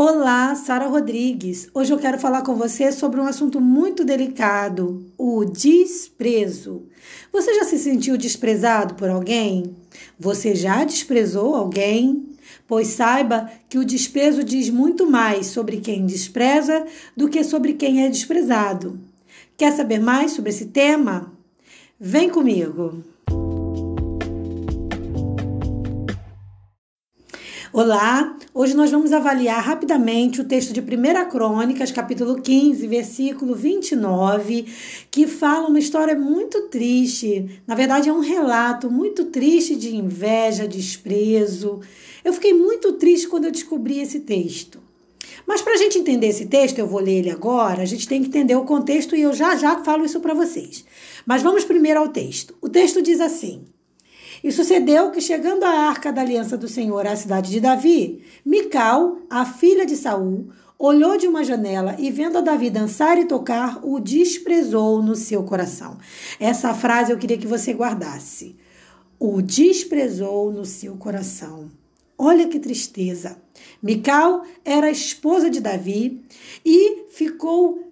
[0.00, 1.68] Olá, Sara Rodrigues.
[1.74, 6.84] Hoje eu quero falar com você sobre um assunto muito delicado, o desprezo.
[7.32, 9.74] Você já se sentiu desprezado por alguém?
[10.16, 12.28] Você já desprezou alguém?
[12.68, 16.86] Pois saiba que o desprezo diz muito mais sobre quem despreza
[17.16, 19.00] do que sobre quem é desprezado.
[19.56, 21.32] Quer saber mais sobre esse tema?
[21.98, 23.02] Vem comigo!
[27.80, 34.66] Olá, hoje nós vamos avaliar rapidamente o texto de 1 Crônicas, capítulo 15, versículo 29,
[35.08, 37.62] que fala uma história muito triste.
[37.68, 41.80] Na verdade, é um relato muito triste de inveja, desprezo.
[42.24, 44.80] Eu fiquei muito triste quando eu descobri esse texto.
[45.46, 48.20] Mas para a gente entender esse texto, eu vou ler ele agora, a gente tem
[48.20, 50.84] que entender o contexto e eu já já falo isso para vocês.
[51.24, 52.56] Mas vamos primeiro ao texto.
[52.60, 53.62] O texto diz assim.
[54.42, 59.18] E sucedeu que, chegando a arca da aliança do Senhor à cidade de Davi, Mical,
[59.28, 63.80] a filha de Saul, olhou de uma janela e, vendo a Davi dançar e tocar,
[63.82, 65.98] o desprezou no seu coração.
[66.38, 68.56] Essa frase eu queria que você guardasse.
[69.18, 71.68] O desprezou no seu coração.
[72.16, 73.36] Olha que tristeza.
[73.82, 76.22] Mical era esposa de Davi
[76.64, 77.87] e ficou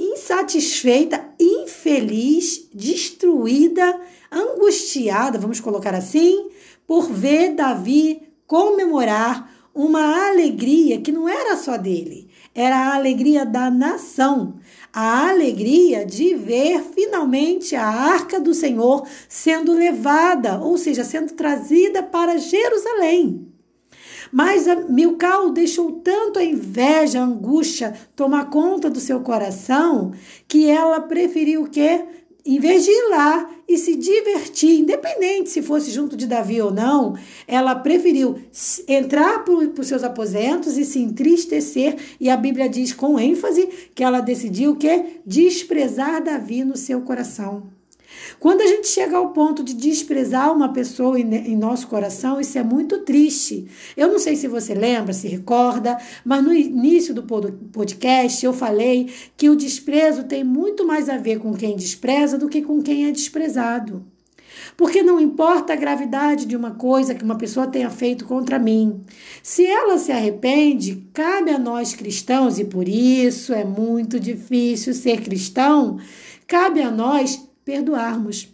[0.00, 4.00] insatisfeita, infeliz, destruída,
[4.32, 6.48] angustiada, vamos colocar assim,
[6.86, 13.70] por ver Davi comemorar uma alegria que não era só dele, era a alegria da
[13.70, 14.54] nação,
[14.92, 22.02] a alegria de ver finalmente a arca do Senhor sendo levada, ou seja, sendo trazida
[22.02, 23.46] para Jerusalém.
[24.32, 30.12] Mas Milcal deixou tanto a inveja, a angústia tomar conta do seu coração
[30.46, 32.04] que ela preferiu o quê?
[32.44, 36.72] Em vez de ir lá e se divertir, independente se fosse junto de Davi ou
[36.72, 37.14] não,
[37.46, 38.38] ela preferiu
[38.88, 41.96] entrar para os seus aposentos e se entristecer.
[42.18, 45.20] E a Bíblia diz com ênfase que ela decidiu o quê?
[45.26, 47.79] Desprezar Davi no seu coração.
[48.38, 52.62] Quando a gente chega ao ponto de desprezar uma pessoa em, nosso coração, isso é
[52.62, 53.66] muito triste.
[53.96, 59.12] Eu não sei se você lembra, se recorda, mas no início do podcast eu falei
[59.36, 63.06] que o desprezo tem muito mais a ver com quem despreza do que com quem
[63.06, 64.04] é desprezado.
[64.76, 69.02] Porque não importa a gravidade de uma coisa que uma pessoa tenha feito contra mim.
[69.42, 75.20] Se ela se arrepende, cabe a nós cristãos, e por isso é muito difícil ser
[75.20, 75.98] cristão,
[76.46, 78.48] cabe a nós perdoarmos.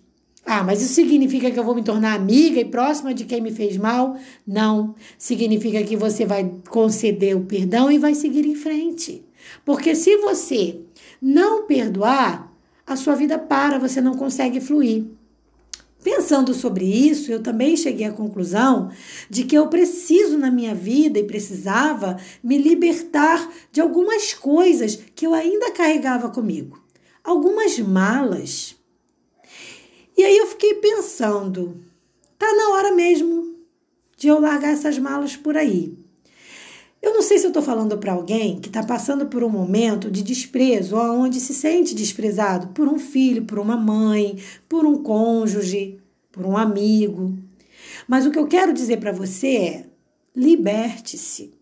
[0.45, 3.51] Ah, mas isso significa que eu vou me tornar amiga e próxima de quem me
[3.51, 4.19] fez mal?
[4.47, 4.95] Não.
[5.17, 9.25] Significa que você vai conceder o perdão e vai seguir em frente.
[9.65, 10.81] Porque se você
[11.21, 12.53] não perdoar,
[12.87, 15.07] a sua vida para, você não consegue fluir.
[16.05, 18.91] Pensando sobre isso, eu também cheguei à conclusão
[19.31, 25.27] de que eu preciso na minha vida e precisava me libertar de algumas coisas que
[25.27, 26.81] eu ainda carregava comigo.
[27.25, 28.76] Algumas malas
[30.17, 31.81] e aí eu fiquei pensando,
[32.39, 33.55] tá na hora mesmo
[34.17, 35.97] de eu largar essas malas por aí.
[37.03, 40.11] Eu não sei se eu estou falando para alguém que está passando por um momento
[40.11, 44.39] de desprezo, onde se sente desprezado por um filho, por uma mãe,
[44.69, 46.01] por um cônjuge,
[46.33, 47.37] por um amigo.
[48.09, 49.87] Mas o que eu quero dizer para você é:
[50.35, 51.55] liberte-se.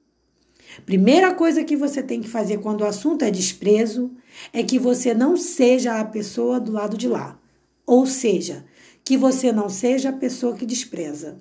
[0.86, 4.10] Primeira coisa que você tem que fazer quando o assunto é desprezo
[4.52, 7.38] é que você não seja a pessoa do lado de lá.
[7.86, 8.64] Ou seja,
[9.04, 11.38] que você não seja a pessoa que despreza.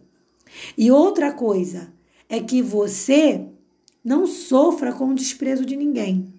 [0.78, 1.94] E outra coisa
[2.28, 3.46] é que você
[4.04, 6.34] não sofra com o desprezo de ninguém.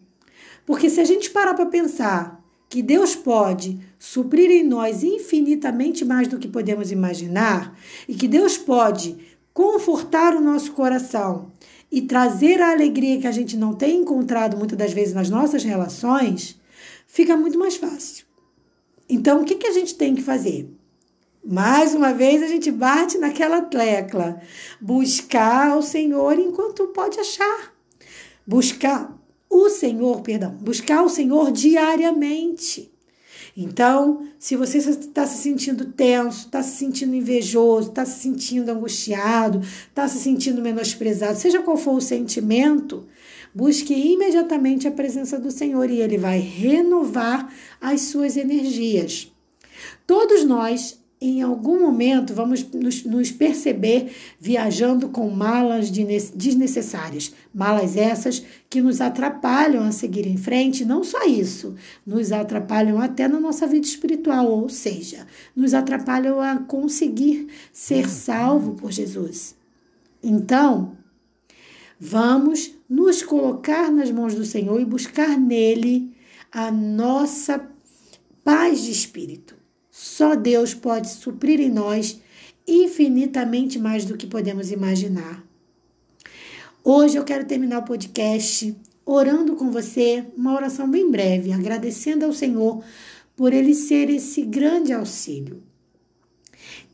[0.66, 6.28] Porque se a gente parar para pensar que Deus pode suprir em nós infinitamente mais
[6.28, 7.78] do que podemos imaginar
[8.08, 9.16] e que Deus pode
[9.52, 11.52] confortar o nosso coração
[11.90, 15.62] e trazer a alegria que a gente não tem encontrado muitas das vezes nas nossas
[15.62, 16.60] relações,
[17.06, 18.26] fica muito mais fácil.
[19.08, 20.68] Então, o que, que a gente tem que fazer?
[21.44, 24.40] Mais uma vez a gente bate naquela tecla.
[24.80, 27.74] Buscar o Senhor enquanto pode achar.
[28.46, 29.14] Buscar
[29.50, 32.90] o Senhor, perdão, buscar o Senhor diariamente.
[33.56, 39.60] Então, se você está se sentindo tenso, está se sentindo invejoso, está se sentindo angustiado,
[39.60, 43.06] está se sentindo menosprezado, seja qual for o sentimento,
[43.54, 49.32] busque imediatamente a presença do Senhor e ele vai renovar as suas energias.
[50.06, 57.32] Todos nós em algum momento vamos nos, nos, perceber viajando com malas desnecessárias.
[57.54, 63.26] Malas essas que nos atrapalham a seguir em frente, não só isso, nos atrapalham até
[63.26, 69.56] na nossa vida espiritual, ou seja, nos atrapalham a conseguir ser salvo por Jesus.
[70.22, 70.94] Então,
[72.06, 76.14] Vamos nos colocar nas mãos do Senhor e buscar nele
[76.52, 77.68] a nossa
[78.44, 79.56] paz de espírito.
[79.90, 82.20] Só Deus pode suprir em nós
[82.66, 85.44] infinitamente mais do que podemos imaginar.
[86.84, 92.32] Hoje eu quero terminar o podcast orando com você, uma oração bem breve, agradecendo ao
[92.32, 92.82] Senhor
[93.34, 95.60] por ele ser esse grande auxílio.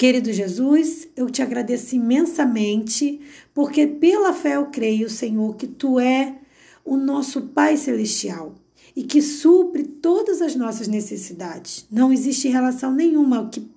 [0.01, 3.21] Querido Jesus, eu te agradeço imensamente,
[3.53, 6.37] porque pela fé eu creio, Senhor, que tu é
[6.83, 8.55] o nosso Pai Celestial
[8.97, 11.87] e que supre todas as nossas necessidades.
[11.93, 13.71] Não existe relação nenhuma que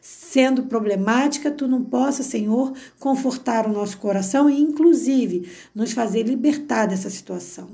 [0.00, 6.86] sendo problemática, tu não possa, Senhor, confortar o nosso coração e, inclusive, nos fazer libertar
[6.86, 7.68] dessa situação.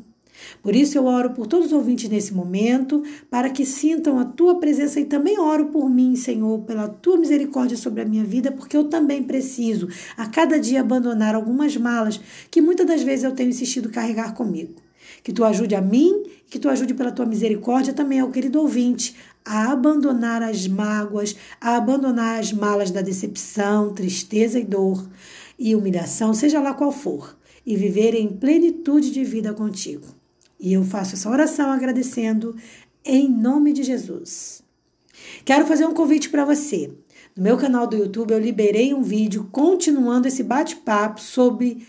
[0.62, 4.58] Por isso eu oro por todos os ouvintes nesse momento, para que sintam a tua
[4.58, 8.76] presença e também oro por mim, Senhor, pela tua misericórdia sobre a minha vida, porque
[8.76, 13.50] eu também preciso a cada dia abandonar algumas malas que muitas das vezes eu tenho
[13.50, 14.74] insistido carregar comigo.
[15.22, 19.14] Que tu ajude a mim, que tu ajude pela tua misericórdia também ao querido ouvinte
[19.44, 25.08] a abandonar as mágoas, a abandonar as malas da decepção, tristeza e dor
[25.58, 30.21] e humilhação, seja lá qual for, e viver em plenitude de vida contigo.
[30.62, 32.56] E eu faço essa oração agradecendo
[33.04, 34.62] em nome de Jesus.
[35.44, 36.88] Quero fazer um convite para você.
[37.36, 41.84] No meu canal do YouTube eu liberei um vídeo continuando esse bate-papo sobre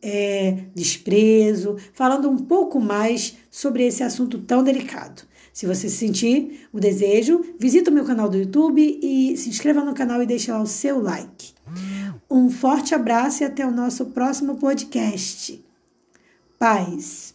[0.00, 5.22] é, desprezo, falando um pouco mais sobre esse assunto tão delicado.
[5.52, 9.94] Se você sentir o desejo, visita o meu canal do YouTube e se inscreva no
[9.94, 11.52] canal e deixe lá o seu like.
[12.30, 15.62] Um forte abraço e até o nosso próximo podcast.
[16.56, 17.31] Paz.